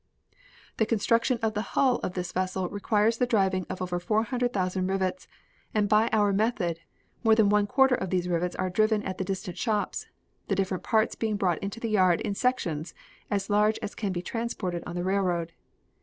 [0.77, 4.51] The construction of the hull of this vessel requires the driving of over four hundred
[4.51, 5.27] thousand rivets,
[5.75, 6.79] and by our method
[7.23, 10.07] more then one quarter of these rivets are driven at the distant shops,
[10.47, 12.95] the different parts being brought to the yard in sections
[13.29, 15.51] as large as can be transported on the railroad.